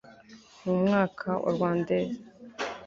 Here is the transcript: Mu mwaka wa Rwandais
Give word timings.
Mu 0.63 0.73
mwaka 0.81 1.27
wa 1.43 1.49
Rwandais 1.55 2.13